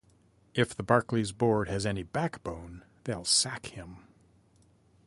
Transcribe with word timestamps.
If 0.55 0.75
the 0.75 0.81
Barclays 0.81 1.31
board 1.31 1.67
has 1.67 1.85
any 1.85 2.01
backbone, 2.01 2.83
they'll 3.03 3.23
sack 3.23 3.67
him. 3.67 3.97